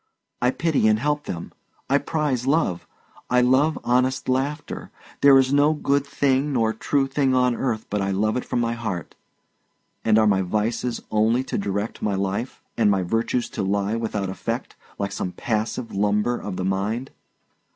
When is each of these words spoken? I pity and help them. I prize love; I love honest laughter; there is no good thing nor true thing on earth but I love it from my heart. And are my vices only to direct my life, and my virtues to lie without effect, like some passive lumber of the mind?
I 0.41 0.49
pity 0.49 0.87
and 0.87 0.97
help 0.97 1.25
them. 1.25 1.51
I 1.87 1.99
prize 1.99 2.47
love; 2.47 2.87
I 3.29 3.41
love 3.41 3.77
honest 3.83 4.27
laughter; 4.27 4.89
there 5.21 5.37
is 5.37 5.53
no 5.53 5.73
good 5.75 6.07
thing 6.07 6.51
nor 6.53 6.73
true 6.73 7.05
thing 7.05 7.35
on 7.35 7.53
earth 7.55 7.85
but 7.87 8.01
I 8.01 8.09
love 8.09 8.35
it 8.35 8.43
from 8.43 8.61
my 8.61 8.73
heart. 8.73 9.13
And 10.03 10.17
are 10.17 10.25
my 10.25 10.41
vices 10.41 11.03
only 11.11 11.43
to 11.43 11.55
direct 11.59 12.01
my 12.01 12.15
life, 12.15 12.63
and 12.75 12.89
my 12.89 13.03
virtues 13.03 13.47
to 13.51 13.61
lie 13.61 13.95
without 13.95 14.31
effect, 14.31 14.75
like 14.97 15.11
some 15.11 15.33
passive 15.33 15.93
lumber 15.93 16.35
of 16.35 16.55
the 16.57 16.65
mind? 16.65 17.11